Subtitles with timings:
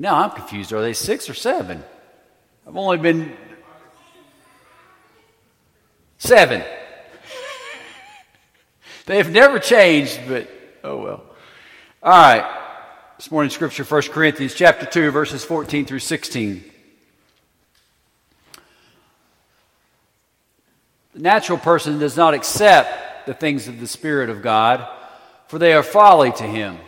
[0.00, 0.72] Now I'm confused.
[0.72, 1.84] Are they six or seven?
[2.66, 3.36] I've only been
[6.16, 6.64] seven.
[9.04, 10.50] they have never changed, but
[10.82, 11.24] oh well.
[12.02, 12.56] All right.
[13.18, 16.64] This morning scripture, 1 Corinthians chapter 2, verses 14 through 16.
[21.12, 24.88] The natural person does not accept the things of the Spirit of God,
[25.48, 26.78] for they are folly to him,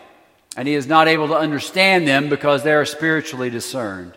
[0.56, 4.16] and he is not able to understand them because they are spiritually discerned.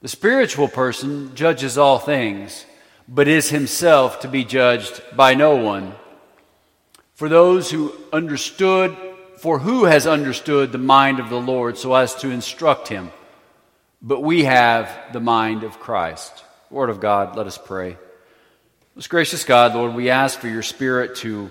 [0.00, 2.64] The spiritual person judges all things,
[3.06, 5.94] but is himself to be judged by no one.
[7.14, 8.96] For those who understood
[9.40, 13.10] for who has understood the mind of the Lord so as to instruct him?
[14.02, 16.44] But we have the mind of Christ.
[16.68, 17.96] Word of God, let us pray.
[18.94, 21.50] Most gracious God, Lord, we ask for your Spirit to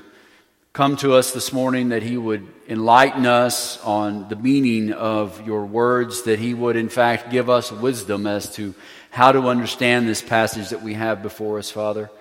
[0.72, 5.66] come to us this morning, that He would enlighten us on the meaning of your
[5.66, 8.76] words, that He would, in fact, give us wisdom as to
[9.10, 12.12] how to understand this passage that we have before us, Father.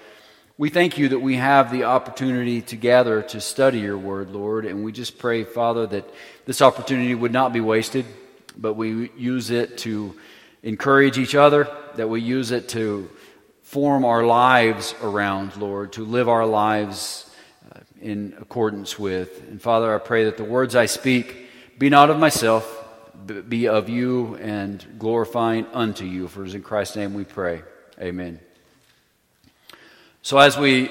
[0.57, 4.65] We thank you that we have the opportunity to gather to study your word, Lord,
[4.65, 6.09] and we just pray, Father, that
[6.47, 8.07] this opportunity would not be wasted,
[8.57, 10.17] but we use it to
[10.62, 13.11] encourage each other, that we use it to
[13.62, 17.28] form our lives around, Lord, to live our lives
[18.01, 19.43] in accordance with.
[19.49, 22.75] And Father, I pray that the words I speak be not of myself,
[23.27, 26.29] but be of you and glorifying unto you.
[26.29, 27.63] For it is in Christ's name we pray.
[28.01, 28.41] Amen.
[30.23, 30.91] So, as we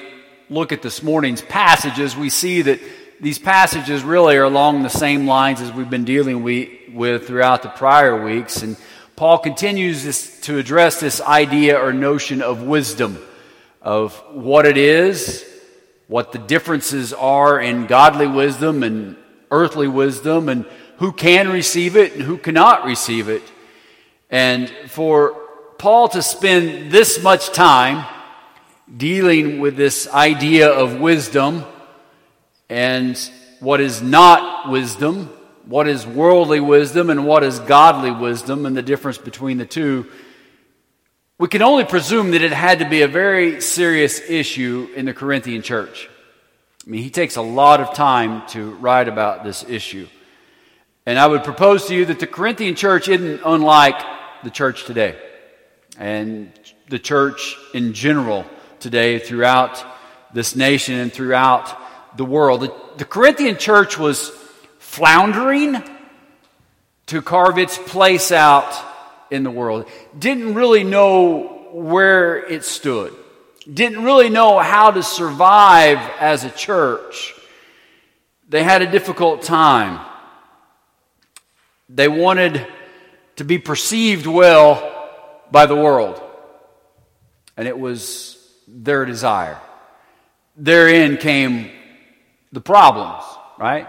[0.50, 2.80] look at this morning's passages, we see that
[3.20, 7.70] these passages really are along the same lines as we've been dealing with throughout the
[7.70, 8.62] prior weeks.
[8.62, 8.78] And
[9.16, 13.18] Paul continues this, to address this idea or notion of wisdom,
[13.82, 15.46] of what it is,
[16.08, 19.16] what the differences are in godly wisdom and
[19.52, 20.66] earthly wisdom, and
[20.98, 23.44] who can receive it and who cannot receive it.
[24.30, 25.36] And for
[25.78, 28.06] Paul to spend this much time
[28.96, 31.66] dealing with this idea of wisdom
[32.70, 33.18] and
[33.60, 35.28] what is not wisdom,
[35.66, 40.06] what is worldly wisdom, and what is godly wisdom, and the difference between the two,
[41.40, 45.14] we can only presume that it had to be a very serious issue in the
[45.14, 46.10] Corinthian church.
[46.86, 50.08] I mean, he takes a lot of time to write about this issue.
[51.06, 54.02] And I would propose to you that the Corinthian church isn't unlike
[54.44, 55.16] the church today
[56.00, 56.52] and
[56.90, 58.46] the church in general
[58.80, 59.86] today throughout
[60.34, 62.62] this nation and throughout the world.
[62.62, 64.30] The, the Corinthian church was
[64.80, 65.84] floundering
[67.08, 68.74] to carve its place out
[69.30, 69.88] in the world.
[70.18, 73.14] Didn't really know where it stood.
[73.72, 77.34] Didn't really know how to survive as a church.
[78.50, 80.00] They had a difficult time.
[81.90, 82.66] They wanted
[83.38, 85.10] to be perceived well
[85.52, 86.22] by the world.
[87.56, 88.38] And it was
[88.68, 89.60] their desire.
[90.56, 91.72] Therein came
[92.52, 93.24] the problems,
[93.60, 93.88] right?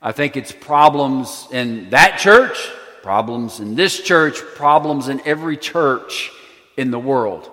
[0.00, 2.58] I think it's problems in that church,
[3.04, 6.32] problems in this church, problems in every church
[6.74, 7.50] in the world.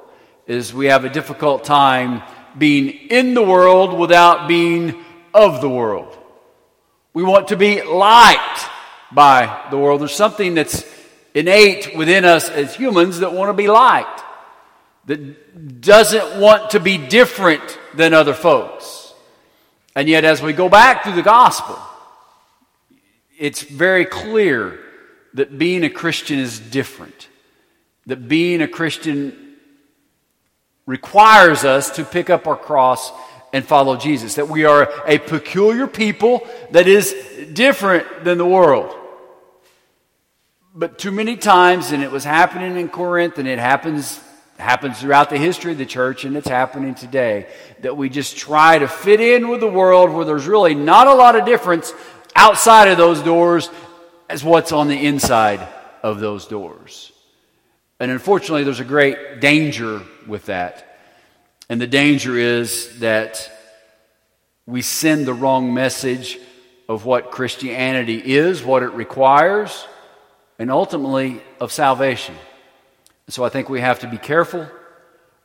[0.48, 2.24] Is we have a difficult time
[2.58, 5.04] being in the world without being
[5.34, 6.18] of the world.
[7.14, 8.62] We want to be liked
[9.12, 10.00] by the world.
[10.00, 10.86] There's something that's
[11.36, 14.22] innate within us as humans that want to be liked
[15.08, 19.14] that doesn't want to be different than other folks.
[19.98, 21.78] And yet, as we go back through the gospel,
[23.38, 24.80] it's very clear
[25.34, 27.28] that being a Christian is different.
[28.08, 29.56] That being a Christian
[30.86, 33.12] requires us to pick up our cross
[33.54, 34.36] and follow Jesus.
[34.36, 37.16] That we are a peculiar people that is
[37.54, 38.96] different than the world.
[40.74, 44.20] But too many times, and it was happening in Corinth, and it happens
[44.62, 47.48] happens throughout the history of the church and it's happening today
[47.82, 51.14] that we just try to fit in with the world where there's really not a
[51.14, 51.94] lot of difference
[52.36, 53.70] outside of those doors
[54.32, 55.68] as what's on the inside
[56.02, 57.12] of those doors.
[58.00, 60.98] And unfortunately, there's a great danger with that.
[61.68, 63.52] And the danger is that
[64.66, 66.40] we send the wrong message
[66.88, 69.86] of what Christianity is, what it requires,
[70.58, 72.36] and ultimately of salvation.
[73.28, 74.66] So I think we have to be careful.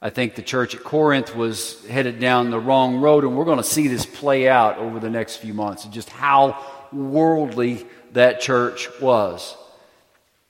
[0.00, 3.59] I think the church at Corinth was headed down the wrong road, and we're going
[3.59, 7.85] to see this play out over the next few months just how worldly
[8.17, 9.57] that church was.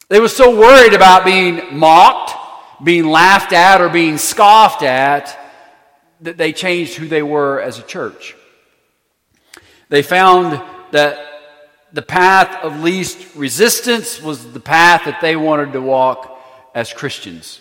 [0.08, 2.32] They were so worried about being mocked,
[2.82, 5.36] being laughed at, or being scoffed at
[6.20, 8.36] that they changed who they were as a church.
[9.88, 11.18] They found that
[11.92, 16.40] the path of least resistance was the path that they wanted to walk
[16.72, 17.60] as Christians.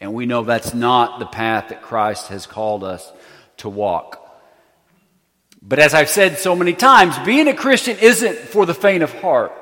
[0.00, 3.10] And we know that's not the path that Christ has called us
[3.58, 4.19] to walk.
[5.62, 9.12] But as I've said so many times, being a Christian isn't for the faint of
[9.20, 9.52] heart.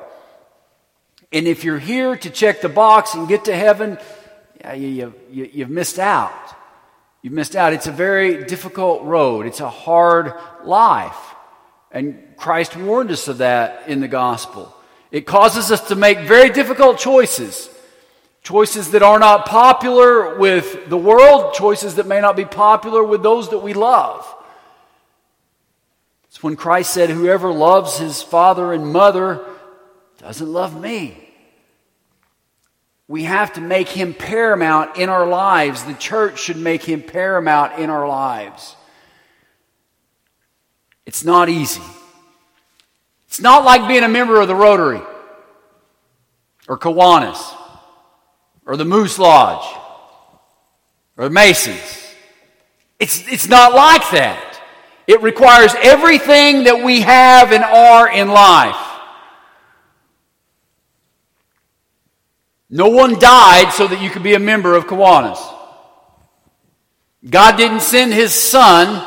[1.33, 3.99] And if you're here to check the box and get to heaven,
[4.61, 6.33] yeah, you, you, you've missed out.
[7.23, 7.73] You've missed out.
[7.73, 10.33] It's a very difficult road, it's a hard
[10.65, 11.17] life.
[11.91, 14.75] And Christ warned us of that in the gospel.
[15.11, 17.71] It causes us to make very difficult choices.
[18.43, 23.23] Choices that are not popular with the world, choices that may not be popular with
[23.23, 24.27] those that we love.
[26.38, 29.44] It's when Christ said, Whoever loves his father and mother
[30.19, 31.35] doesn't love me.
[33.08, 35.82] We have to make him paramount in our lives.
[35.82, 38.76] The church should make him paramount in our lives.
[41.06, 41.82] It's not easy.
[43.26, 45.02] It's not like being a member of the Rotary
[46.69, 47.52] or Kiwanis
[48.64, 49.76] or the Moose Lodge
[51.17, 52.14] or Masons.
[53.00, 54.48] It's, it's not like that.
[55.08, 58.76] It requires everything that we have and are in life.
[62.69, 65.40] No one died so that you could be a member of Kiwanis.
[67.28, 69.02] God didn't send his son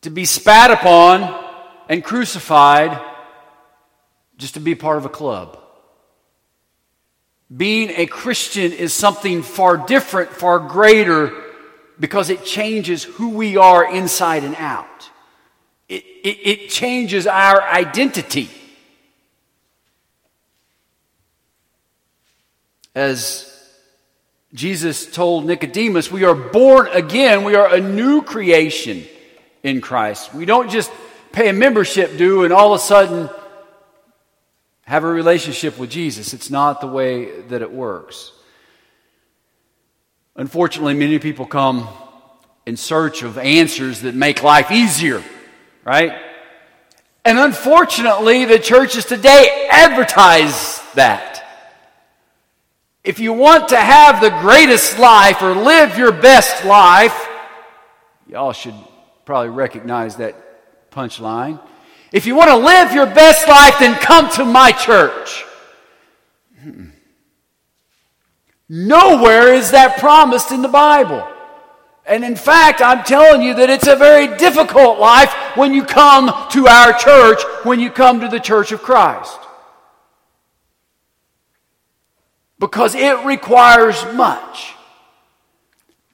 [0.00, 1.44] to be spat upon
[1.88, 3.00] and crucified
[4.38, 5.56] just to be part of a club.
[7.56, 11.47] Being a Christian is something far different, far greater,
[12.00, 15.10] because it changes who we are inside and out.
[15.88, 18.50] It, it, it changes our identity.
[22.94, 23.44] As
[24.54, 29.04] Jesus told Nicodemus, we are born again, we are a new creation
[29.62, 30.34] in Christ.
[30.34, 30.90] We don't just
[31.32, 33.28] pay a membership due and all of a sudden
[34.82, 36.32] have a relationship with Jesus.
[36.32, 38.32] It's not the way that it works.
[40.38, 41.88] Unfortunately, many people come
[42.64, 45.20] in search of answers that make life easier,
[45.84, 46.12] right?
[47.24, 51.44] And unfortunately, the churches today advertise that.
[53.02, 57.28] If you want to have the greatest life or live your best life,
[58.28, 58.76] y'all should
[59.24, 60.36] probably recognize that
[60.92, 61.58] punchline.
[62.12, 65.44] If you want to live your best life, then come to my church.
[66.62, 66.90] Hmm.
[68.68, 71.26] Nowhere is that promised in the Bible.
[72.06, 76.32] And in fact, I'm telling you that it's a very difficult life when you come
[76.50, 79.38] to our church, when you come to the church of Christ.
[82.58, 84.74] Because it requires much.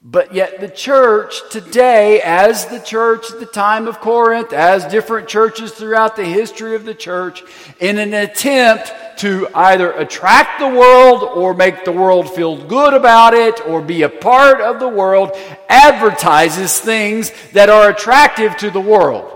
[0.07, 5.27] But yet, the church today, as the church at the time of Corinth, as different
[5.27, 7.41] churches throughout the history of the church,
[7.79, 13.33] in an attempt to either attract the world or make the world feel good about
[13.33, 15.31] it or be a part of the world,
[15.69, 19.31] advertises things that are attractive to the world.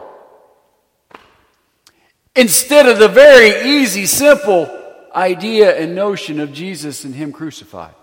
[2.36, 4.70] Instead of the very easy, simple
[5.16, 7.94] idea and notion of Jesus and Him crucified.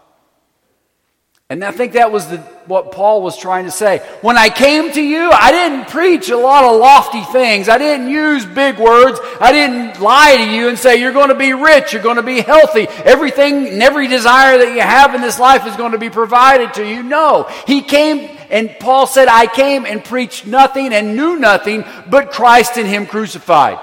[1.48, 3.98] And I think that was the, what Paul was trying to say.
[4.20, 7.68] When I came to you, I didn't preach a lot of lofty things.
[7.68, 9.20] I didn't use big words.
[9.40, 12.24] I didn't lie to you and say, you're going to be rich, you're going to
[12.24, 12.88] be healthy.
[13.04, 16.74] Everything and every desire that you have in this life is going to be provided
[16.74, 17.04] to you.
[17.04, 17.44] No.
[17.64, 22.76] He came and Paul said, I came and preached nothing and knew nothing but Christ
[22.76, 23.78] and Him crucified.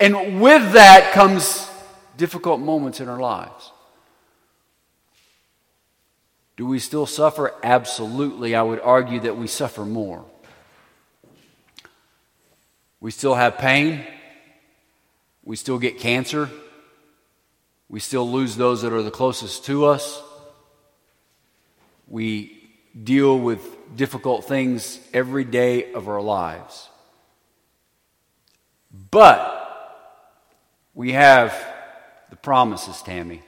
[0.00, 1.68] And with that comes
[2.16, 3.72] difficult moments in our lives.
[6.58, 7.54] Do we still suffer?
[7.62, 8.56] Absolutely.
[8.56, 10.24] I would argue that we suffer more.
[13.00, 14.04] We still have pain.
[15.44, 16.50] We still get cancer.
[17.88, 20.20] We still lose those that are the closest to us.
[22.08, 22.68] We
[23.04, 23.62] deal with
[23.94, 26.88] difficult things every day of our lives.
[29.12, 29.54] But
[30.92, 31.54] we have
[32.30, 33.42] the promises, Tammy.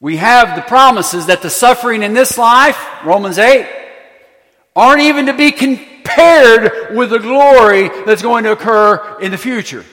[0.00, 3.68] We have the promises that the suffering in this life, Romans 8,
[4.74, 9.84] aren't even to be compared with the glory that's going to occur in the future.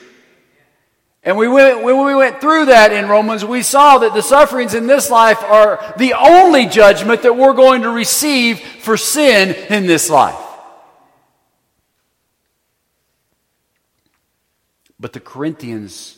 [1.22, 4.72] And we went, when we went through that in Romans, we saw that the sufferings
[4.72, 9.86] in this life are the only judgment that we're going to receive for sin in
[9.86, 10.38] this life.
[14.98, 16.16] But the Corinthians,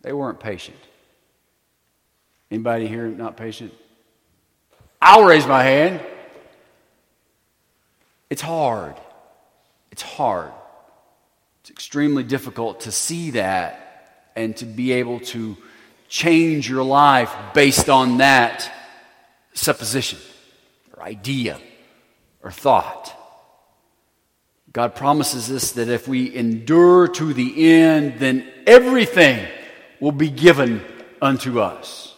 [0.00, 0.78] they weren't patient.
[2.50, 3.72] Anybody here not patient?
[5.00, 6.00] I'll raise my hand.
[8.28, 8.94] It's hard.
[9.90, 10.52] It's hard.
[11.60, 15.56] It's extremely difficult to see that and to be able to
[16.08, 18.70] change your life based on that
[19.54, 20.18] supposition
[20.96, 21.58] or idea
[22.42, 23.16] or thought.
[24.72, 29.46] God promises us that if we endure to the end, then everything
[29.98, 30.84] will be given
[31.20, 32.09] unto us.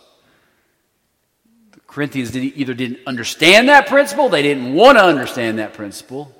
[1.92, 6.34] Corinthians either didn't understand that principle, they didn't want to understand that principle,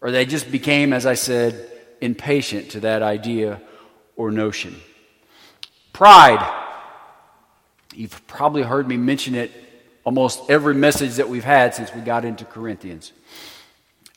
[0.00, 3.60] or they just became, as I said, impatient to that idea
[4.16, 4.74] or notion.
[5.92, 6.62] Pride.
[7.94, 9.52] You've probably heard me mention it
[10.02, 13.12] almost every message that we've had since we got into Corinthians.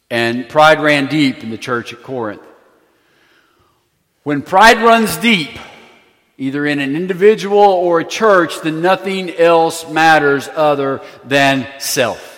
[0.10, 2.42] And pride ran deep in the church at Corinth.
[4.24, 5.52] When pride runs deep,
[6.38, 12.34] either in an individual or a church, then nothing else matters other than self.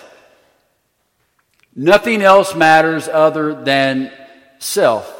[1.76, 4.10] Nothing else matters other than
[4.58, 5.16] self.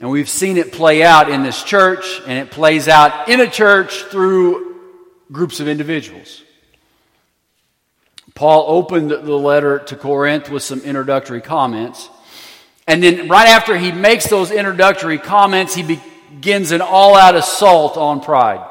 [0.00, 3.48] And we've seen it play out in this church, and it plays out in a
[3.48, 4.80] church through
[5.30, 6.42] groups of individuals.
[8.34, 12.08] Paul opened the letter to Corinth with some introductory comments.
[12.86, 16.13] And then, right after he makes those introductory comments, he begins
[16.72, 18.66] an all out assault on pride.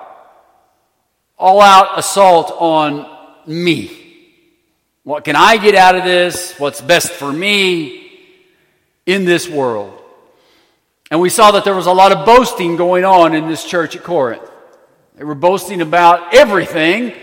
[1.37, 3.09] All out assault on
[3.47, 3.99] me.
[5.03, 6.57] What can I get out of this?
[6.57, 8.11] What's best for me
[9.05, 9.99] in this world?
[11.11, 13.95] And we saw that there was a lot of boasting going on in this church
[13.95, 14.49] at Corinth.
[15.15, 17.13] They were boasting about everything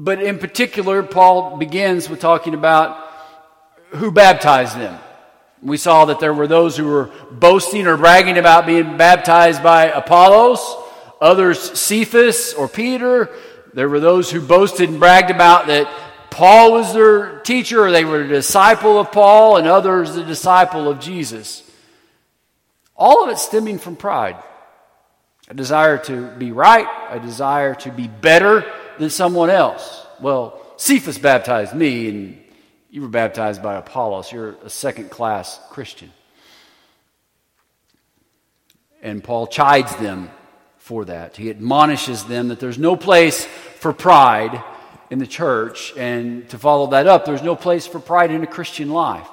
[0.00, 3.04] but in particular, Paul begins with talking about
[3.90, 4.96] who baptized them.
[5.62, 9.86] We saw that there were those who were boasting or bragging about being baptized by
[9.86, 10.60] Apollos,
[11.20, 13.30] others Cephas or Peter.
[13.74, 15.88] There were those who boasted and bragged about that
[16.30, 20.88] Paul was their teacher or they were a disciple of Paul, and others a disciple
[20.88, 21.68] of Jesus.
[22.94, 24.36] All of it stemming from pride
[25.48, 30.06] a desire to be right, a desire to be better than someone else.
[30.20, 32.38] Well, Cephas baptized me, and
[32.98, 34.32] you were baptized by Apollos.
[34.32, 36.10] You're a second class Christian.
[39.00, 40.32] And Paul chides them
[40.78, 41.36] for that.
[41.36, 44.64] He admonishes them that there's no place for pride
[45.10, 45.96] in the church.
[45.96, 49.28] And to follow that up, there's no place for pride in a Christian life.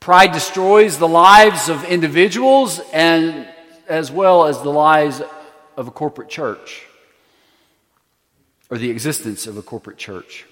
[0.00, 3.46] Pride destroys the lives of individuals and
[3.88, 5.22] as well as the lives
[5.76, 6.82] of a corporate church
[8.70, 10.46] or the existence of a corporate church.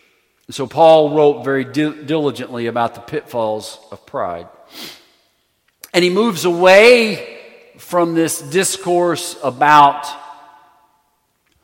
[0.50, 4.48] So Paul wrote very di- diligently about the pitfalls of pride.
[5.92, 7.38] And he moves away
[7.78, 10.06] from this discourse about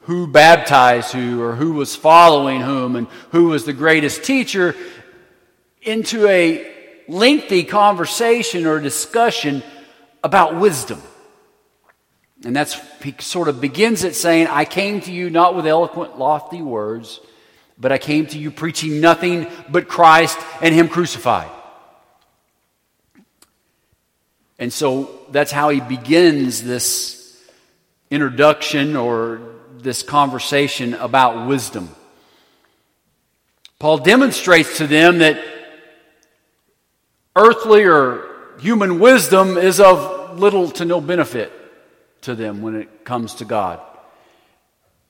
[0.02, 4.74] who baptized who or who was following whom and who was the greatest teacher
[5.82, 6.68] into a
[7.08, 9.62] lengthy conversation or discussion
[10.24, 11.00] about wisdom.
[12.44, 16.18] And that's, he sort of begins it saying, I came to you not with eloquent,
[16.18, 17.20] lofty words,
[17.79, 21.50] but I came to you preaching nothing but Christ and Him crucified.
[24.62, 27.37] And so that's how he begins this
[28.12, 29.41] introduction or
[29.79, 31.88] this conversation about wisdom.
[33.81, 35.43] Paul demonstrates to them that
[37.35, 41.52] earthly or human wisdom is of little to no benefit
[42.21, 43.81] to them when it comes to God.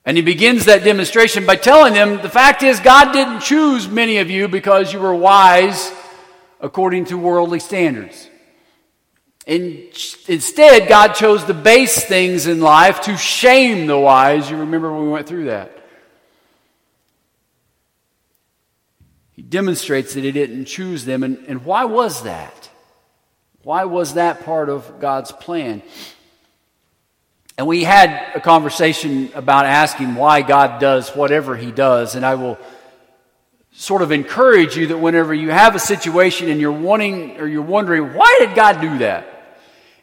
[0.05, 4.17] And he begins that demonstration by telling them the fact is, God didn't choose many
[4.17, 5.91] of you because you were wise
[6.59, 8.29] according to worldly standards.
[9.45, 9.89] In,
[10.27, 14.49] instead, God chose the base things in life to shame the wise.
[14.49, 15.77] You remember when we went through that.
[19.33, 21.23] He demonstrates that He didn't choose them.
[21.23, 22.69] And, and why was that?
[23.63, 25.81] Why was that part of God's plan?
[27.57, 32.15] And we had a conversation about asking why God does whatever He does.
[32.15, 32.57] And I will
[33.71, 37.61] sort of encourage you that whenever you have a situation and you're wanting or you're
[37.61, 39.57] wondering, why did God do that?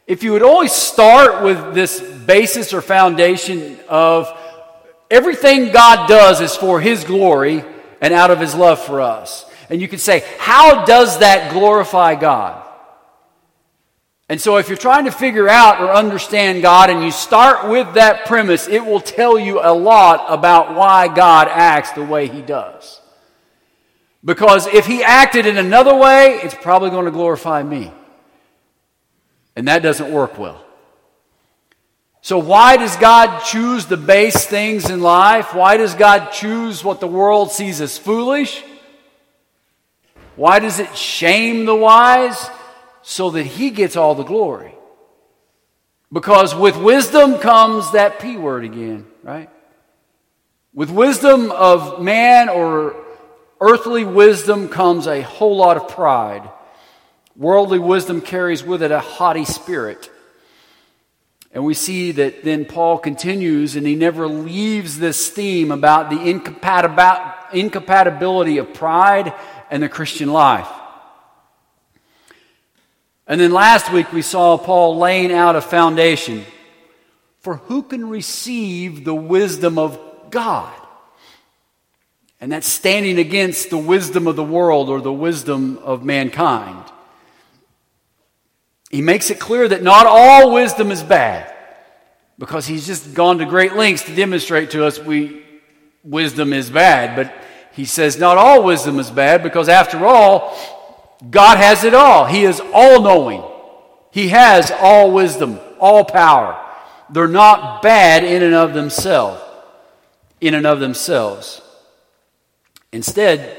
[0.07, 4.27] If you would always start with this basis or foundation of
[5.09, 7.63] everything God does is for His glory
[8.01, 9.45] and out of His love for us.
[9.69, 12.60] And you could say, how does that glorify God?
[14.31, 17.95] And so, if you're trying to figure out or understand God and you start with
[17.95, 22.41] that premise, it will tell you a lot about why God acts the way He
[22.41, 23.01] does.
[24.23, 27.91] Because if He acted in another way, it's probably going to glorify me.
[29.57, 30.63] And that doesn't work well.
[32.21, 35.53] So, why does God choose the base things in life?
[35.53, 38.63] Why does God choose what the world sees as foolish?
[40.37, 42.49] Why does it shame the wise?
[43.01, 44.73] So that he gets all the glory.
[46.11, 49.49] Because with wisdom comes that P word again, right?
[50.73, 52.95] With wisdom of man or
[53.59, 56.49] earthly wisdom comes a whole lot of pride.
[57.35, 60.09] Worldly wisdom carries with it a haughty spirit.
[61.53, 66.21] And we see that then Paul continues and he never leaves this theme about the
[67.53, 69.33] incompatibility of pride
[69.69, 70.67] and the Christian life.
[73.31, 76.43] And then last week we saw Paul laying out a foundation
[77.39, 79.97] for who can receive the wisdom of
[80.29, 80.75] God.
[82.41, 86.83] And that's standing against the wisdom of the world or the wisdom of mankind.
[88.89, 91.55] He makes it clear that not all wisdom is bad
[92.37, 95.41] because he's just gone to great lengths to demonstrate to us we
[96.03, 97.15] wisdom is bad.
[97.15, 97.33] But
[97.71, 100.80] he says not all wisdom is bad because after all,
[101.29, 102.25] God has it all.
[102.25, 103.43] He is all knowing.
[104.11, 106.59] He has all wisdom, all power.
[107.09, 109.41] They're not bad in and of themselves.
[110.39, 111.61] In and of themselves.
[112.91, 113.57] Instead,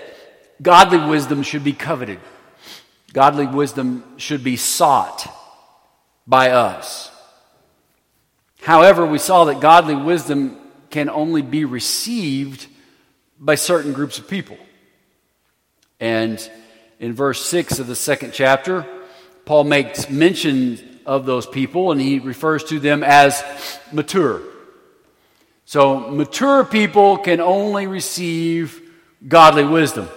[0.61, 2.19] godly wisdom should be coveted.
[3.13, 5.33] Godly wisdom should be sought
[6.27, 7.11] by us.
[8.63, 10.59] However, we saw that godly wisdom
[10.91, 12.67] can only be received
[13.39, 14.57] by certain groups of people.
[16.01, 16.51] And
[17.03, 18.87] in verse 6 of the second chapter,
[19.45, 23.43] Paul makes mention of those people and he refers to them as
[23.91, 24.41] mature.
[25.65, 28.81] So, mature people can only receive
[29.27, 30.09] godly wisdom.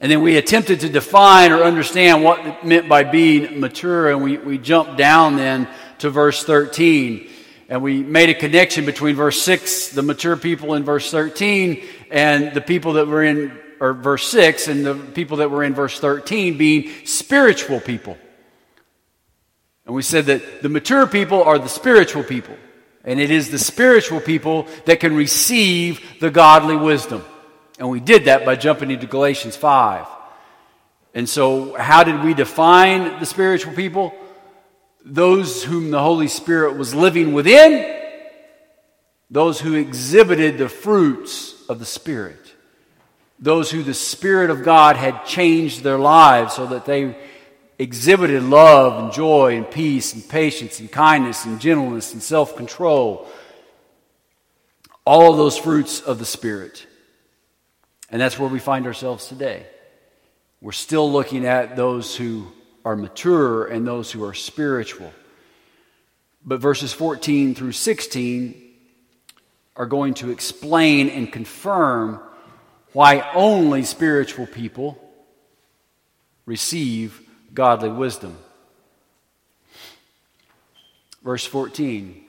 [0.00, 4.22] And then we attempted to define or understand what it meant by being mature, and
[4.22, 7.28] we, we jumped down then to verse 13.
[7.68, 12.54] And we made a connection between verse 6, the mature people in verse 13, and
[12.54, 15.98] the people that were in, or verse 6, and the people that were in verse
[15.98, 18.16] 13 being spiritual people.
[19.86, 22.56] And we said that the mature people are the spiritual people.
[23.02, 27.24] And it is the spiritual people that can receive the godly wisdom.
[27.78, 30.06] And we did that by jumping into Galatians 5.
[31.14, 34.14] And so, how did we define the spiritual people?
[35.04, 38.00] Those whom the Holy Spirit was living within,
[39.30, 42.49] those who exhibited the fruits of the Spirit,
[43.40, 47.16] those who the Spirit of God had changed their lives so that they
[47.78, 53.26] exhibited love and joy and peace and patience and kindness and gentleness and self control.
[55.06, 56.86] All of those fruits of the Spirit.
[58.10, 59.66] And that's where we find ourselves today.
[60.60, 62.52] We're still looking at those who
[62.84, 65.12] are mature and those who are spiritual.
[66.44, 68.70] But verses 14 through 16
[69.76, 72.20] are going to explain and confirm
[72.92, 74.98] why only spiritual people
[76.46, 77.20] receive
[77.54, 78.36] godly wisdom.
[81.22, 82.24] Verse 14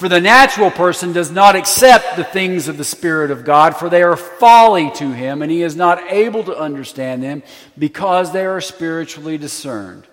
[0.00, 3.90] for the natural person does not accept the things of the Spirit of God, for
[3.90, 7.42] they are folly to him, and he is not able to understand them
[7.78, 10.06] because they are spiritually discerned.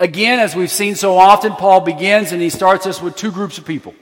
[0.00, 3.56] Again, as we've seen so often, Paul begins and he starts us with two groups
[3.56, 3.94] of people.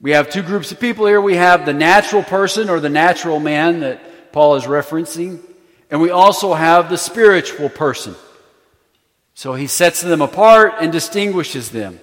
[0.00, 1.20] We have two groups of people here.
[1.20, 5.40] We have the natural person or the natural man that Paul is referencing,
[5.90, 8.14] and we also have the spiritual person.
[9.34, 12.00] So he sets them apart and distinguishes them.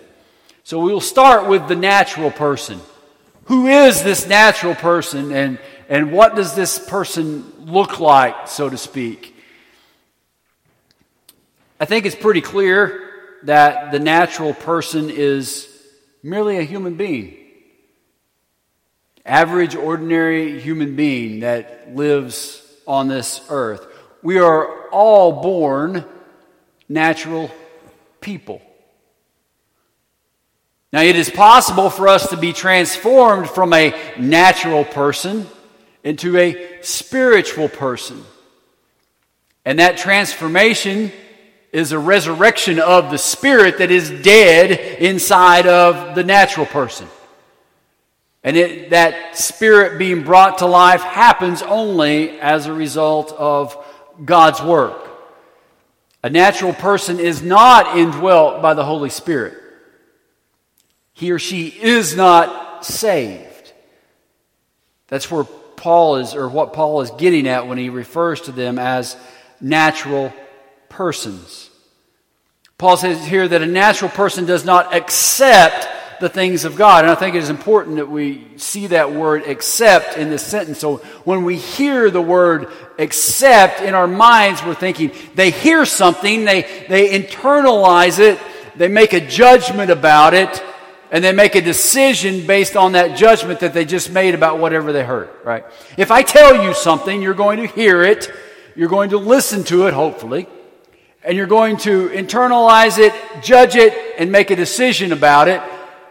[0.64, 2.80] So we'll start with the natural person.
[3.46, 8.78] Who is this natural person and, and what does this person look like, so to
[8.78, 9.36] speak?
[11.80, 13.02] I think it's pretty clear
[13.44, 15.68] that the natural person is
[16.24, 17.43] merely a human being.
[19.26, 23.86] Average, ordinary human being that lives on this earth.
[24.22, 26.06] We are all born
[26.90, 27.50] natural
[28.20, 28.62] people.
[30.92, 35.48] Now, it is possible for us to be transformed from a natural person
[36.04, 38.24] into a spiritual person.
[39.66, 41.12] And that transformation
[41.72, 47.08] is a resurrection of the spirit that is dead inside of the natural person.
[48.44, 53.78] And it, that spirit being brought to life happens only as a result of
[54.24, 55.00] God's work.
[56.24, 59.64] A natural person is not indwelt by the Holy Spirit
[61.14, 63.72] he or she is not saved.
[65.08, 68.80] That's where Paul is, or what Paul is getting at when he refers to them
[68.80, 69.16] as
[69.62, 70.34] natural
[70.90, 71.70] persons.
[72.78, 75.88] Paul says here that a natural person does not accept
[76.24, 77.04] the things of God.
[77.04, 80.80] And I think it is important that we see that word accept in this sentence.
[80.80, 86.46] So when we hear the word accept in our minds, we're thinking they hear something,
[86.46, 88.40] they, they internalize it,
[88.78, 90.64] they make a judgment about it,
[91.12, 94.94] and they make a decision based on that judgment that they just made about whatever
[94.94, 95.66] they heard, right?
[95.98, 98.32] If I tell you something, you're going to hear it,
[98.78, 100.48] you're going to listen to it, hopefully,
[101.22, 105.62] and you're going to internalize it, judge it, and make a decision about it.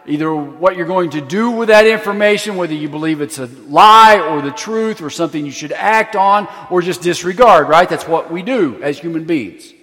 [0.05, 4.19] Either what you're going to do with that information, whether you believe it's a lie
[4.19, 7.87] or the truth or something you should act on or just disregard, right?
[7.87, 9.73] That's what we do as human beings.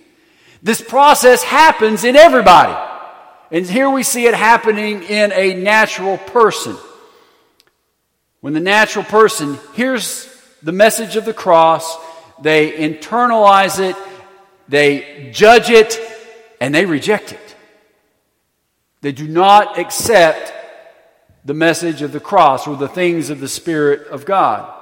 [0.62, 2.76] This process happens in everybody.
[3.50, 6.76] And here we see it happening in a natural person.
[8.40, 10.28] When the natural person hears
[10.62, 11.96] the message of the cross,
[12.40, 13.96] they internalize it,
[14.68, 15.98] they judge it,
[16.60, 17.49] and they reject it.
[19.00, 20.52] They do not accept
[21.44, 24.76] the message of the cross or the things of the Spirit of God.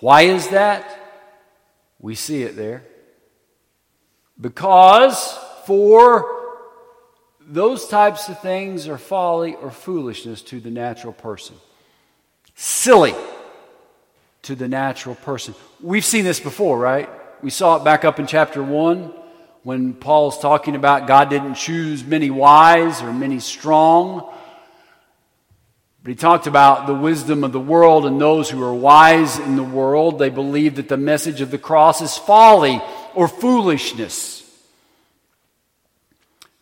[0.00, 0.98] Why is that?
[1.98, 2.82] We see it there.
[4.40, 6.38] Because for
[7.40, 11.56] those types of things are folly or foolishness to the natural person.
[12.54, 13.14] Silly
[14.42, 15.54] to the natural person.
[15.80, 17.08] We've seen this before, right?
[17.42, 19.12] We saw it back up in chapter 1
[19.62, 24.32] when Paul's talking about God didn't choose many wise or many strong.
[26.02, 29.56] But he talked about the wisdom of the world and those who are wise in
[29.56, 30.18] the world.
[30.18, 32.80] They believe that the message of the cross is folly
[33.14, 34.38] or foolishness.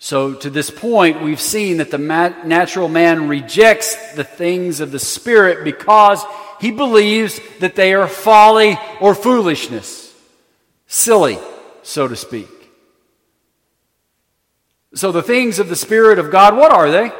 [0.01, 4.99] So, to this point, we've seen that the natural man rejects the things of the
[4.99, 6.25] Spirit because
[6.61, 10.15] he believes that they are folly or foolishness.
[10.87, 11.39] Silly,
[11.83, 12.58] so to speak.
[14.95, 17.13] So, the things of the Spirit of God, what are they?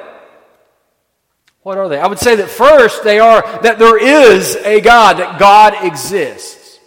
[1.63, 1.99] What are they?
[1.99, 6.79] I would say that first they are that there is a God, that God exists.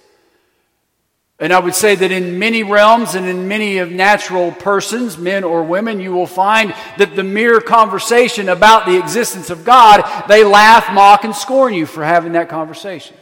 [1.38, 5.44] And I would say that in many realms and in many of natural persons, men
[5.44, 10.44] or women, you will find that the mere conversation about the existence of God, they
[10.44, 13.18] laugh, mock, and scorn you for having that conversation.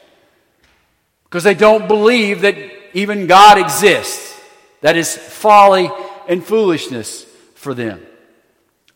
[1.23, 2.57] Because they don't believe that
[2.93, 4.37] even God exists.
[4.81, 5.89] That is folly
[6.27, 7.28] and foolishness
[7.59, 8.01] for them.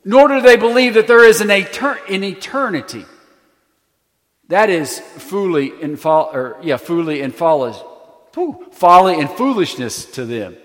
[0.05, 3.05] Nor do they believe that there is an, etern- an eternity.
[4.47, 7.73] That is fully and fo- or yeah, fully and folly
[8.71, 10.57] folly and foolishness to them.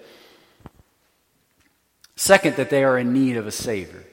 [2.16, 4.04] Second, that they are in need of a Savior.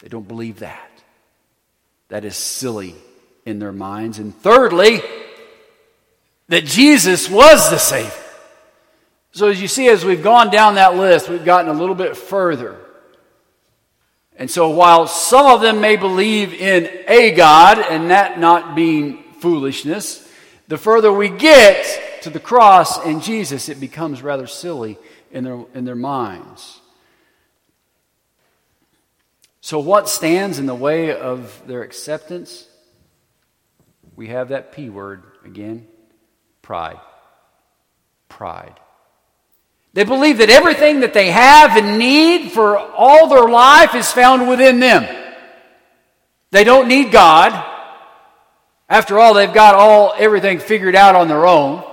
[0.00, 0.90] They don't believe that.
[2.08, 2.94] That is silly
[3.44, 4.18] in their minds.
[4.18, 5.02] And thirdly,
[6.48, 8.19] that Jesus was the Savior.
[9.32, 12.16] So, as you see, as we've gone down that list, we've gotten a little bit
[12.16, 12.76] further.
[14.36, 19.22] And so, while some of them may believe in a God and that not being
[19.38, 20.26] foolishness,
[20.66, 24.98] the further we get to the cross and Jesus, it becomes rather silly
[25.30, 26.80] in their, in their minds.
[29.60, 32.66] So, what stands in the way of their acceptance?
[34.16, 35.86] We have that P word again
[36.62, 37.00] pride.
[38.28, 38.80] Pride.
[39.92, 44.48] They believe that everything that they have and need for all their life is found
[44.48, 45.04] within them.
[46.52, 47.66] They don't need God.
[48.88, 51.84] After all, they've got all everything figured out on their own.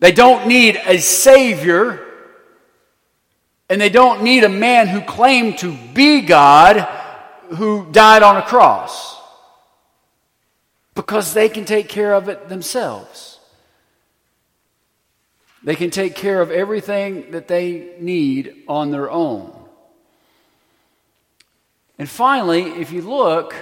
[0.00, 2.04] They don't need a savior.
[3.68, 6.80] And they don't need a man who claimed to be God
[7.56, 9.16] who died on a cross.
[10.94, 13.31] Because they can take care of it themselves.
[15.64, 19.52] They can take care of everything that they need on their own.
[21.98, 23.54] And finally, if you look,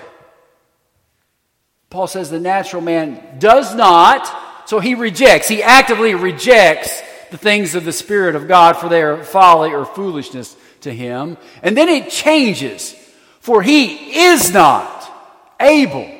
[1.91, 7.75] Paul says the natural man does not, so he rejects, he actively rejects the things
[7.75, 11.37] of the Spirit of God for their folly or foolishness to him.
[11.63, 12.95] And then it changes,
[13.41, 15.07] for he is not
[15.61, 16.11] able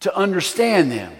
[0.00, 1.14] to understand them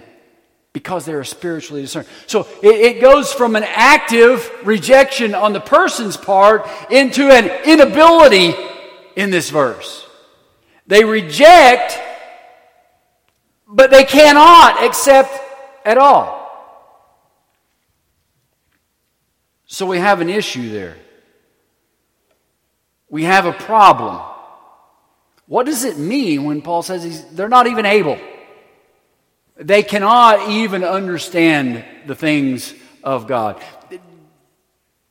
[0.73, 2.07] because they are spiritually discerned.
[2.27, 8.55] So it, it, goes from an active rejection on the person's part into an inability
[9.17, 10.07] in this verse.
[10.87, 12.01] They reject
[13.73, 15.31] but they cannot accept
[15.85, 16.41] at all.
[19.65, 20.99] So we have an issue there.
[23.09, 24.21] We have a problem.
[25.47, 28.19] What does it mean when Paul says they're not even able?
[29.65, 33.63] They cannot even understand the things of God.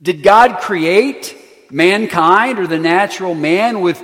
[0.01, 1.37] Did God create
[1.71, 4.03] mankind or the natural man with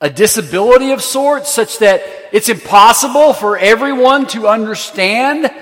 [0.00, 5.52] a disability of sorts, such that it's impossible for everyone to understand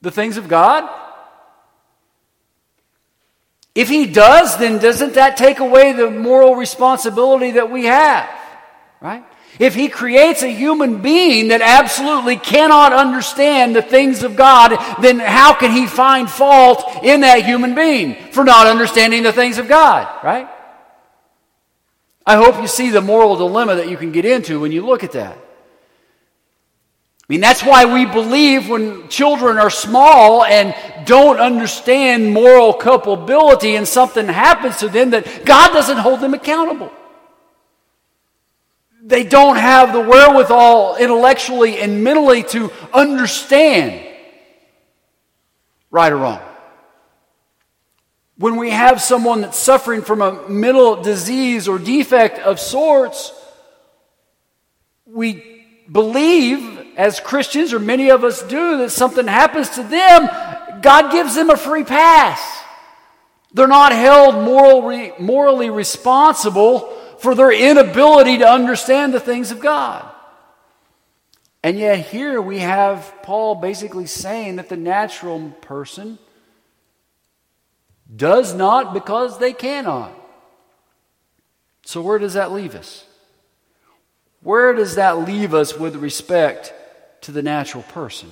[0.00, 0.88] the things of God?
[3.74, 8.30] If he does, then doesn't that take away the moral responsibility that we have?
[9.02, 9.24] Right?
[9.58, 15.20] If he creates a human being that absolutely cannot understand the things of God, then
[15.20, 19.68] how can he find fault in that human being for not understanding the things of
[19.68, 20.48] God, right?
[22.26, 25.04] I hope you see the moral dilemma that you can get into when you look
[25.04, 25.36] at that.
[25.36, 30.74] I mean, that's why we believe when children are small and
[31.06, 36.92] don't understand moral culpability and something happens to them that God doesn't hold them accountable.
[39.06, 44.02] They don't have the wherewithal intellectually and mentally to understand
[45.90, 46.40] right or wrong.
[48.38, 53.32] When we have someone that's suffering from a mental disease or defect of sorts,
[55.04, 61.12] we believe as Christians, or many of us do, that something happens to them, God
[61.12, 62.40] gives them a free pass.
[63.52, 66.92] They're not held morally, morally responsible
[67.24, 70.04] for their inability to understand the things of God.
[71.62, 76.18] And yet, here we have Paul basically saying that the natural person
[78.14, 80.12] does not because they cannot.
[81.86, 83.06] So, where does that leave us?
[84.42, 86.74] Where does that leave us with respect
[87.22, 88.30] to the natural person?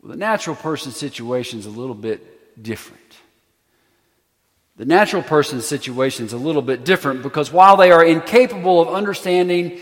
[0.00, 3.16] Well, the natural person situation is a little bit different.
[4.80, 8.88] The natural person's situation is a little bit different because while they are incapable of
[8.88, 9.78] understanding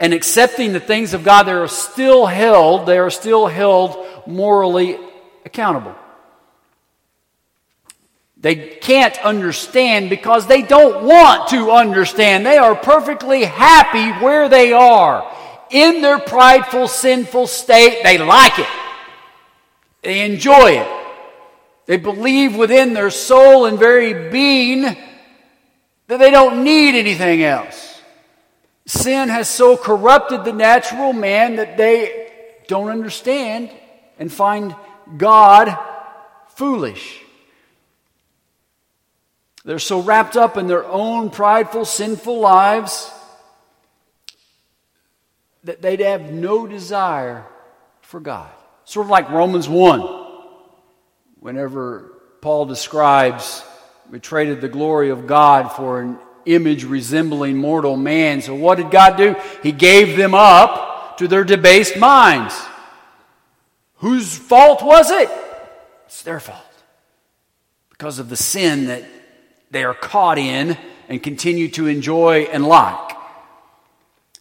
[0.00, 4.98] and accepting the things of God, they are still held, they are still held morally
[5.46, 5.94] accountable.
[8.38, 12.44] They can't understand because they don't want to understand.
[12.44, 15.32] They are perfectly happy where they are
[15.70, 18.66] in their prideful, sinful state, they like it.
[20.02, 20.99] They enjoy it.
[21.90, 28.00] They believe within their soul and very being that they don't need anything else.
[28.86, 32.30] Sin has so corrupted the natural man that they
[32.68, 33.72] don't understand
[34.20, 34.76] and find
[35.16, 35.76] God
[36.50, 37.22] foolish.
[39.64, 43.10] They're so wrapped up in their own prideful, sinful lives
[45.64, 47.44] that they'd have no desire
[48.00, 48.52] for God.
[48.84, 50.19] Sort of like Romans 1,
[51.40, 53.64] whenever Paul describes
[54.10, 58.42] we traded the glory of God for an image resembling mortal man.
[58.42, 59.36] So, what did God do?
[59.62, 62.58] He gave them up to their debased minds.
[63.96, 65.30] Whose fault was it?
[66.06, 66.58] It's their fault.
[67.90, 69.04] Because of the sin that
[69.70, 70.76] they are caught in
[71.08, 73.10] and continue to enjoy and like.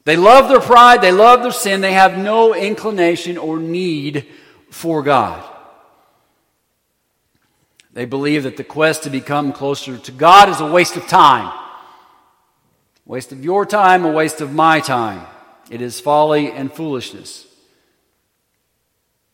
[0.06, 4.26] They love their pride, they love their sin, they have no inclination or need
[4.72, 5.44] for God.
[7.92, 11.52] They believe that the quest to become closer to God is a waste of time.
[13.06, 15.26] Waste of your time, a waste of my time.
[15.72, 17.48] It is folly and foolishness.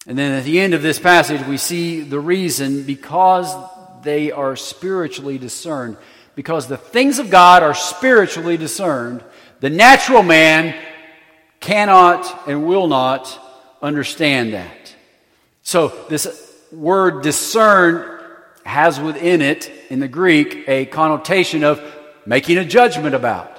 [0.07, 3.53] And then at the end of this passage, we see the reason because
[4.03, 5.97] they are spiritually discerned.
[6.35, 9.23] Because the things of God are spiritually discerned,
[9.59, 10.79] the natural man
[11.59, 13.39] cannot and will not
[13.81, 14.95] understand that.
[15.63, 18.14] So, this word discern
[18.65, 21.79] has within it, in the Greek, a connotation of
[22.25, 23.51] making a judgment about.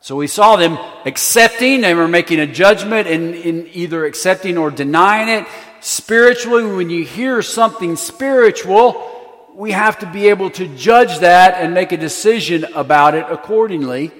[0.00, 4.70] So we saw them accepting, they were making a judgment in, in either accepting or
[4.70, 5.46] denying it.
[5.80, 9.14] Spiritually, when you hear something spiritual,
[9.54, 14.12] we have to be able to judge that and make a decision about it accordingly.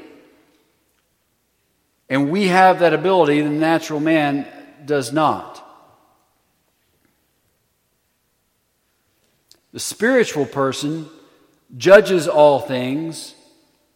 [2.09, 4.47] And we have that ability, the natural man
[4.85, 5.65] does not.
[9.73, 11.09] The spiritual person
[11.77, 13.35] judges all things,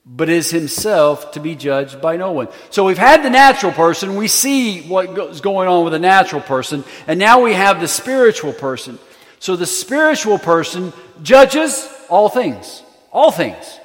[0.05, 2.49] but is himself to be judged by no one.
[2.71, 6.85] So we've had the natural person, we see what's going on with the natural person,
[7.07, 8.99] and now we have the spiritual person.
[9.39, 13.79] So the spiritual person judges all things, all things.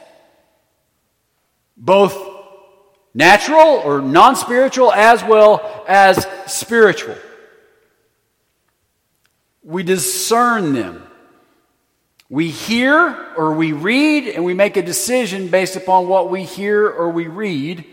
[1.78, 2.38] Both
[3.17, 7.15] Natural or non spiritual as well as spiritual.
[9.63, 11.07] We discern them.
[12.30, 16.90] We hear or we read, and we make a decision based upon what we hear
[16.90, 17.86] or we read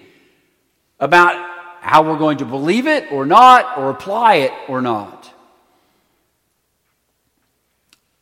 [0.98, 1.34] about
[1.80, 5.30] how we're going to believe it or not, or apply it or not.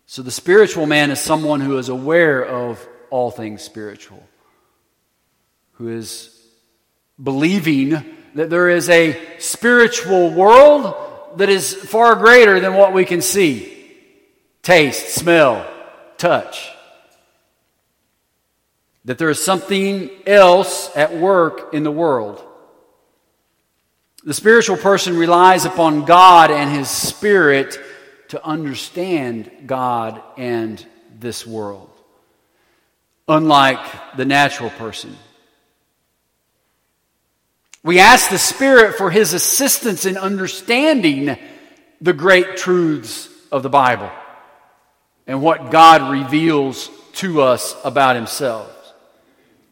[0.06, 4.22] So the spiritual man is someone who is aware of all things spiritual,
[5.74, 6.38] who is
[7.22, 7.90] believing
[8.34, 10.94] that there is a spiritual world
[11.36, 13.90] that is far greater than what we can see,
[14.62, 15.66] taste, smell,
[16.22, 16.70] touch.
[19.04, 22.40] that there is something else at work in the world.
[24.22, 27.76] The spiritual person relies upon God and His Spirit
[28.28, 30.86] to understand God and
[31.18, 31.90] this world,
[33.26, 33.84] unlike
[34.16, 35.16] the natural person.
[37.82, 41.36] We ask the Spirit for His assistance in understanding
[42.00, 44.12] the great truths of the Bible
[45.26, 48.68] and what God reveals to us about Himself.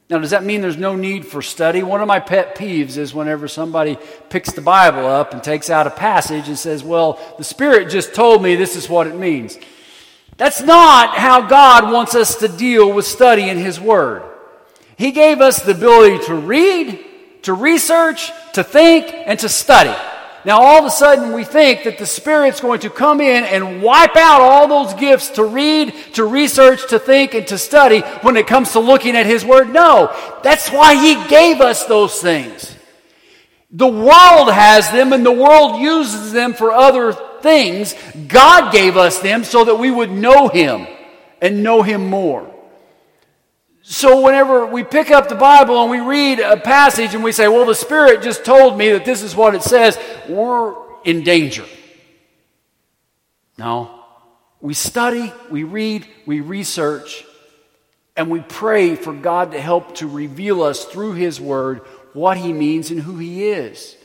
[0.09, 1.85] Now, does that mean there's no need for study?
[1.85, 3.97] One of my pet peeves is whenever somebody
[4.29, 8.13] picks the Bible up and takes out a passage and says, Well, the Spirit just
[8.13, 9.57] told me this is what it means.
[10.37, 14.23] That's not how God wants us to deal with study in His Word.
[14.97, 16.99] He gave us the ability to read,
[17.43, 19.97] to research, to think, and to study.
[20.45, 23.83] Now, all of a sudden, we think that the Spirit's going to come in and
[23.83, 28.37] wipe out all those gifts to read, to research, to think, and to study when
[28.37, 29.71] it comes to looking at His Word.
[29.71, 32.75] No, that's why He gave us those things.
[33.71, 37.95] The world has them, and the world uses them for other things.
[38.27, 40.87] God gave us them so that we would know Him
[41.43, 42.51] and know Him more.
[43.83, 47.49] So, whenever we pick up the Bible and we read a passage and we say,
[47.49, 49.99] Well, the Spirit just told me that this is what it says,
[50.31, 51.65] we're in danger.
[53.59, 53.95] No.
[54.61, 57.25] We study, we read, we research,
[58.17, 61.79] and we pray for God to help to reveal us through His Word
[62.13, 63.97] what He means and who He is.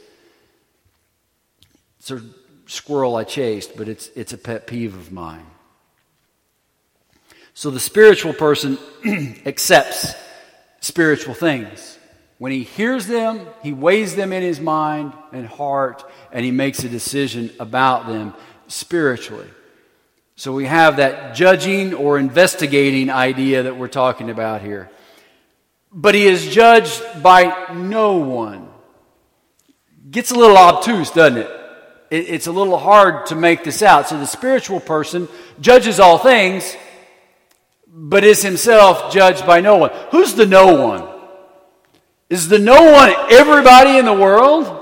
[1.99, 2.21] It's a
[2.67, 5.45] squirrel I chased, but it's, it's a pet peeve of mine.
[7.53, 8.77] So the spiritual person
[9.45, 10.13] accepts
[10.81, 11.94] spiritual things.
[12.37, 16.83] When he hears them, he weighs them in his mind and heart, and he makes
[16.83, 18.33] a decision about them
[18.67, 19.49] spiritually.
[20.35, 24.89] So we have that judging or investigating idea that we're talking about here.
[25.93, 28.67] But he is judged by no one.
[30.11, 31.51] Gets a little obtuse, doesn't it?
[32.11, 34.09] It's a little hard to make this out.
[34.09, 35.29] So the spiritual person
[35.61, 36.75] judges all things,
[37.87, 39.91] but is himself judged by no one.
[40.11, 41.14] Who's the no one?
[42.29, 44.81] Is the no one everybody in the world?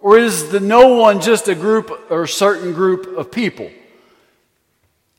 [0.00, 3.70] Or is the no one just a group or a certain group of people?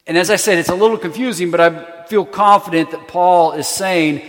[0.07, 3.67] And as I said, it's a little confusing, but I feel confident that Paul is
[3.67, 4.25] saying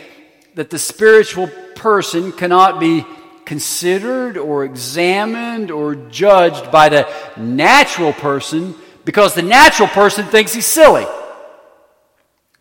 [0.57, 3.07] that the spiritual person cannot be
[3.45, 10.67] considered or examined or judged by the natural person because the natural person thinks he's
[10.67, 11.07] silly.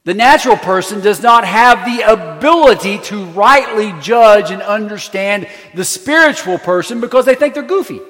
[0.09, 6.57] The natural person does not have the ability to rightly judge and understand the spiritual
[6.57, 8.01] person because they think they're goofy.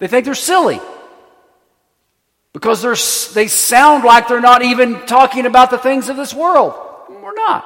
[0.00, 0.80] They think they're silly.
[2.52, 2.96] Because they're,
[3.32, 6.74] they sound like they're not even talking about the things of this world.
[7.08, 7.64] We're not.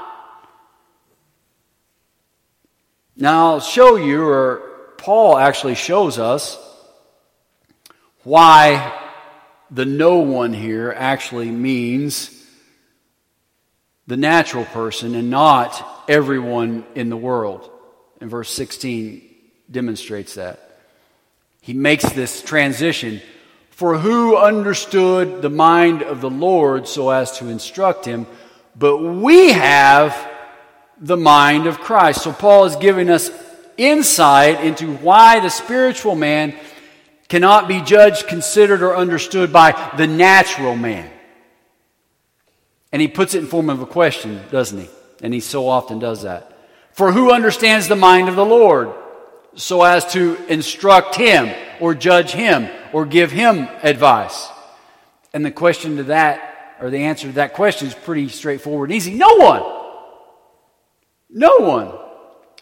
[3.16, 4.57] Now, I'll show you, or
[4.98, 6.59] Paul actually shows us,
[8.24, 8.92] why
[9.70, 12.34] the no one here actually means
[14.06, 17.70] the natural person and not everyone in the world.
[18.20, 19.22] And verse 16
[19.70, 20.78] demonstrates that.
[21.60, 23.22] He makes this transition.
[23.70, 28.26] For who understood the mind of the Lord so as to instruct him?
[28.76, 30.30] But we have
[30.98, 32.22] the mind of Christ.
[32.22, 33.30] So Paul is giving us
[33.76, 36.54] insight into why the spiritual man
[37.28, 41.10] cannot be judged, considered, or understood by the natural man.
[42.94, 44.88] And he puts it in form of a question, doesn't he?
[45.20, 46.57] And he so often does that.
[46.92, 48.94] For who understands the mind of the Lord
[49.57, 54.46] so as to instruct him or judge him or give him advice?
[55.33, 58.96] And the question to that, or the answer to that question is pretty straightforward and
[58.96, 59.14] easy.
[59.14, 59.62] No one.
[61.28, 61.98] No one.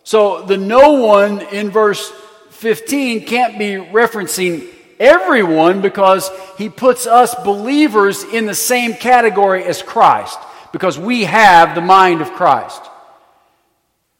[0.03, 2.11] So the no one in verse
[2.53, 4.67] 15 can't be referencing
[5.03, 10.39] everyone because he puts us believers in the same category as Christ
[10.73, 12.81] because we have the mind of Christ.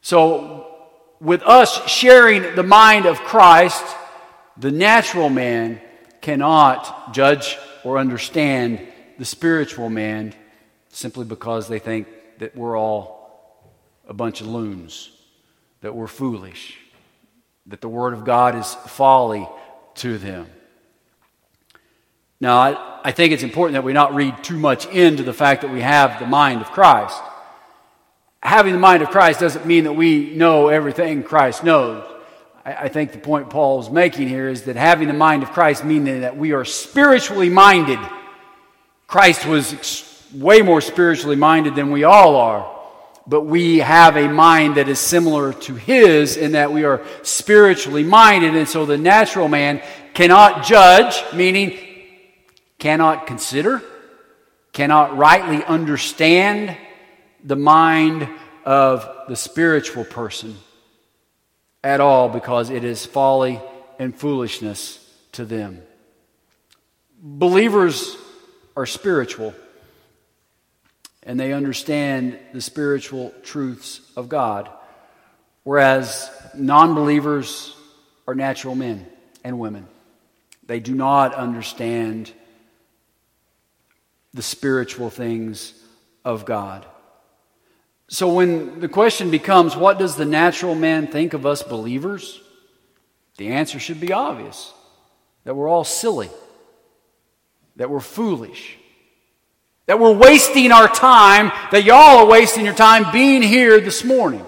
[0.01, 0.67] So,
[1.21, 3.83] with us sharing the mind of Christ,
[4.57, 5.79] the natural man
[6.21, 8.85] cannot judge or understand
[9.17, 10.33] the spiritual man
[10.89, 12.07] simply because they think
[12.39, 13.73] that we're all
[14.07, 15.11] a bunch of loons,
[15.79, 16.77] that we're foolish,
[17.67, 19.47] that the Word of God is folly
[19.95, 20.47] to them.
[22.43, 25.61] Now, I, I think it's important that we not read too much into the fact
[25.61, 27.17] that we have the mind of Christ.
[28.41, 32.03] Having the mind of Christ doesn't mean that we know everything Christ knows.
[32.65, 35.53] I, I think the point Paul is making here is that having the mind of
[35.53, 37.99] Christ means that we are spiritually minded.
[39.07, 42.69] Christ was way more spiritually minded than we all are.
[43.25, 48.03] but we have a mind that is similar to his in that we are spiritually
[48.03, 48.53] minded.
[48.55, 49.81] And so the natural man
[50.13, 51.79] cannot judge, meaning
[52.79, 53.81] cannot consider,
[54.71, 56.77] cannot rightly understand
[57.43, 58.27] the mind
[58.65, 60.55] of the spiritual person
[61.83, 63.59] at all because it is folly
[63.99, 64.99] and foolishness
[65.33, 65.81] to them.
[67.21, 68.17] Believers
[68.75, 69.53] are spiritual
[71.23, 74.69] and they understand the spiritual truths of God,
[75.63, 77.75] whereas non believers
[78.27, 79.05] are natural men
[79.43, 79.87] and women.
[80.65, 82.31] They do not understand
[84.33, 85.73] the spiritual things
[86.25, 86.85] of God.
[88.07, 92.41] So when the question becomes, what does the natural man think of us believers?
[93.37, 94.73] The answer should be obvious
[95.43, 96.29] that we're all silly,
[97.75, 98.77] that we're foolish,
[99.87, 104.45] that we're wasting our time, that y'all are wasting your time being here this morning.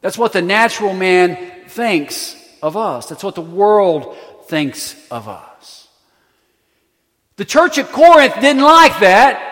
[0.00, 1.36] That's what the natural man
[1.68, 3.08] thinks of us.
[3.08, 5.47] That's what the world thinks of us.
[7.38, 9.44] The church at Corinth didn't like that.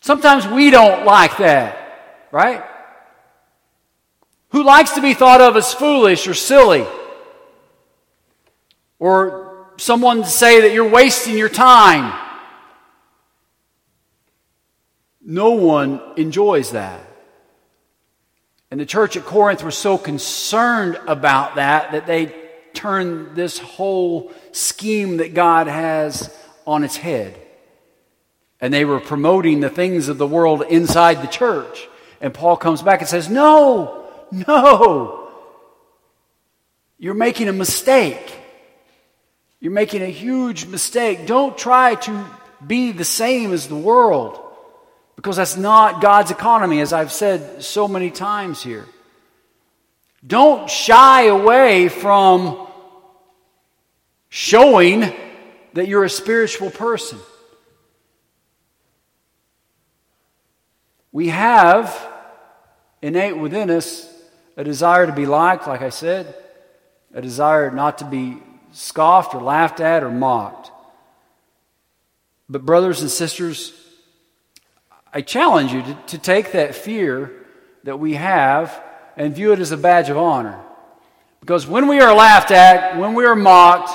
[0.00, 2.62] Sometimes we don't like that, right?
[4.50, 6.86] Who likes to be thought of as foolish or silly?
[9.00, 12.16] Or someone to say that you're wasting your time?
[15.20, 17.00] No one enjoys that.
[18.70, 22.39] And the church at Corinth was so concerned about that that they
[22.74, 26.34] turned this whole scheme that God has
[26.66, 27.36] on its head.
[28.60, 31.88] And they were promoting the things of the world inside the church.
[32.20, 35.28] And Paul comes back and says, No, no.
[36.98, 38.36] You're making a mistake.
[39.58, 41.26] You're making a huge mistake.
[41.26, 42.26] Don't try to
[42.66, 44.38] be the same as the world.
[45.16, 48.86] Because that's not God's economy, as I've said so many times here.
[50.26, 52.66] Don't shy away from
[54.28, 55.12] showing
[55.72, 57.18] that you're a spiritual person.
[61.12, 62.08] We have
[63.02, 64.06] innate within us
[64.56, 66.34] a desire to be liked, like I said,
[67.14, 68.38] a desire not to be
[68.72, 70.70] scoffed or laughed at or mocked.
[72.48, 73.72] But, brothers and sisters,
[75.12, 77.32] I challenge you to, to take that fear
[77.84, 78.82] that we have
[79.20, 80.58] and view it as a badge of honor.
[81.40, 83.90] Because when we are laughed at, when we are mocked,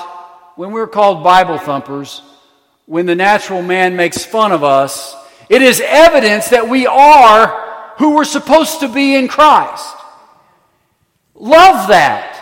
[0.56, 2.22] when we're called Bible thumpers,
[2.86, 5.16] when the natural man makes fun of us,
[5.48, 9.96] it is evidence that we are who we're supposed to be in Christ.
[11.34, 12.32] Love that.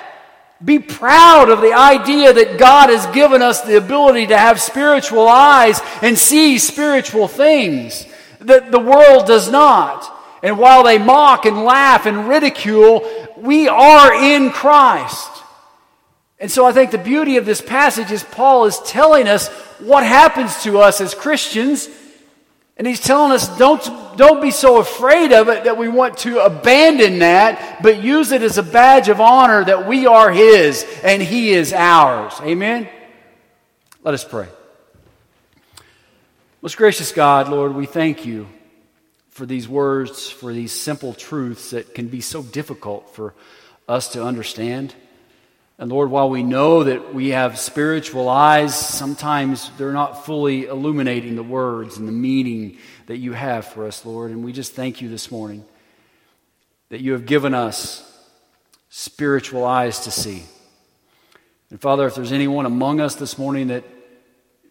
[0.63, 5.27] Be proud of the idea that God has given us the ability to have spiritual
[5.27, 8.05] eyes and see spiritual things
[8.41, 10.14] that the world does not.
[10.45, 15.31] And while they mock and laugh and ridicule, we are in Christ.
[16.39, 20.05] And so I think the beauty of this passage is Paul is telling us what
[20.05, 21.89] happens to us as Christians.
[22.77, 23.83] And he's telling us don't,
[24.19, 28.43] don't be so afraid of it that we want to abandon that, but use it
[28.43, 32.35] as a badge of honor that we are his and he is ours.
[32.43, 32.87] Amen?
[34.03, 34.49] Let us pray.
[36.61, 38.47] Most gracious God, Lord, we thank you
[39.35, 43.35] for these words, for these simple truths that can be so difficult for
[43.89, 44.95] us to understand.
[45.77, 51.35] And Lord, while we know that we have spiritual eyes, sometimes they're not fully illuminating
[51.35, 54.31] the words and the meaning that you have for us, Lord.
[54.31, 55.65] And we just thank you this morning
[56.91, 58.09] that you have given us
[58.89, 60.45] spiritual eyes to see.
[61.71, 63.83] And Father, if there's anyone among us this morning that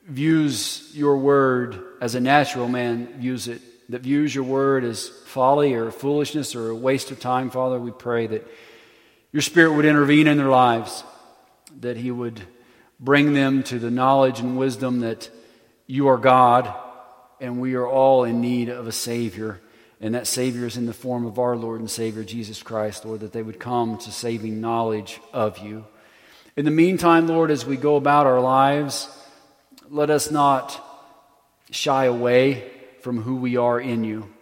[0.07, 3.61] views your word as a natural man views it,
[3.94, 7.91] that views your word as folly or foolishness or a waste of time, Father, we
[7.91, 8.48] pray that
[9.32, 11.04] your Spirit would intervene in their lives,
[11.82, 12.41] that He would
[13.00, 15.30] bring them to the knowledge and wisdom that
[15.86, 16.74] you are God
[17.39, 19.62] and we are all in need of a Savior.
[20.02, 23.20] And that Savior is in the form of our Lord and Savior, Jesus Christ, Lord,
[23.20, 25.86] that they would come to saving knowledge of you.
[26.58, 29.08] In the meantime, Lord, as we go about our lives,
[29.88, 30.84] let us not
[31.70, 32.72] shy away
[33.04, 34.34] from who we are in you,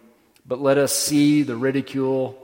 [0.46, 2.38] but let us see the ridicule,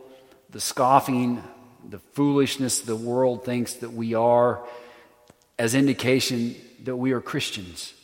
[0.51, 1.43] the scoffing,
[1.89, 4.67] the foolishness the world thinks that we are
[5.59, 7.95] as indication that we are Christians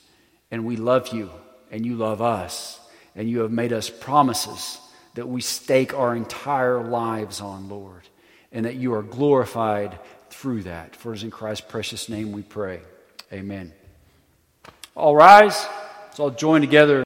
[0.53, 1.29] and we love you
[1.73, 2.81] and you love us
[3.17, 4.79] and you have made us promises
[5.15, 8.03] that we stake our entire lives on, Lord,
[8.53, 9.99] and that you are glorified
[10.31, 10.95] through that.
[10.95, 12.81] For it is in Christ's precious name we pray.
[13.33, 13.73] Amen.
[14.95, 15.67] All rise.
[16.07, 17.03] Let's all join together.